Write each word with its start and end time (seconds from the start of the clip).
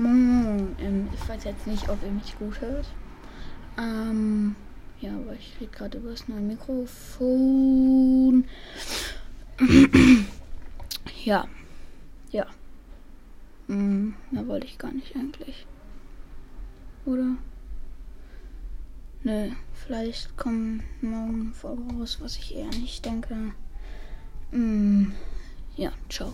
Hm, 0.00 0.76
ähm, 0.78 1.08
ich 1.12 1.28
weiß 1.28 1.44
jetzt 1.44 1.66
nicht, 1.66 1.90
ob 1.90 2.02
ihr 2.02 2.10
mich 2.10 2.38
gut 2.38 2.58
hört. 2.62 2.86
Ähm, 3.76 4.56
ja, 5.00 5.10
aber 5.14 5.34
ich 5.34 5.52
rede 5.60 5.70
gerade 5.70 5.98
über 5.98 6.10
das 6.10 6.26
neue 6.26 6.40
Mikrofon. 6.40 6.86
ja. 11.24 11.46
Ja. 12.30 12.46
Hm, 13.66 14.14
mehr 14.30 14.48
wollte 14.48 14.66
ich 14.66 14.78
gar 14.78 14.92
nicht 14.92 15.14
eigentlich. 15.14 15.66
Oder? 17.04 17.36
Nö, 19.22 19.50
vielleicht 19.74 20.34
kommen 20.38 20.82
morgen 21.02 21.52
voraus, 21.52 22.22
was 22.22 22.36
ich 22.36 22.56
eher 22.56 22.70
nicht 22.70 23.04
denke. 23.04 23.52
Hm, 24.50 25.12
ja, 25.76 25.92
ciao. 26.08 26.32